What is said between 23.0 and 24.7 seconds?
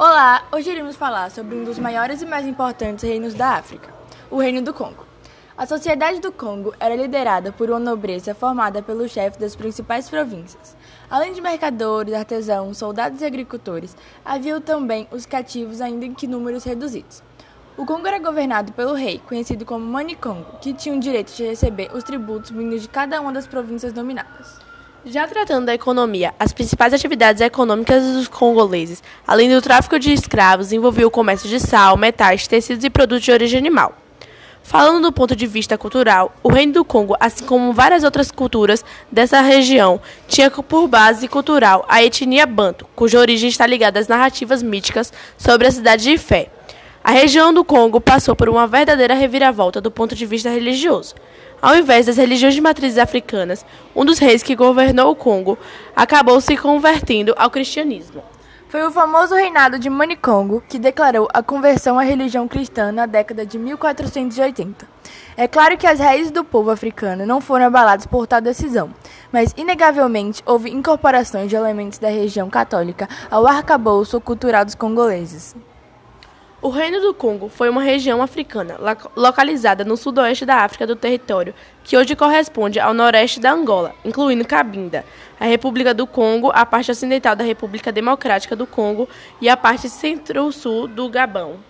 uma das províncias dominadas.